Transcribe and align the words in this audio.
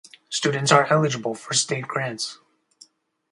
Students 0.31 0.71
are 0.71 0.91
eligible 0.91 1.35
for 1.35 1.53
state 1.53 1.87
grants. 1.87 2.39